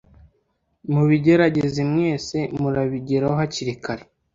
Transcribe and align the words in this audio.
Mubigerageze 0.93 1.81
mwese 1.91 2.37
murabigeraho 2.59 3.33
hakiri 3.41 3.73
kare 3.83 4.03